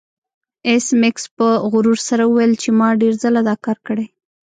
[0.67, 4.05] ایس میکس په غرور سره وویل چې ما ډیر ځله دا کار کړی